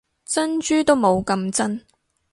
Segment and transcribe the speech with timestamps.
[0.25, 1.85] 珍珠都冇咁真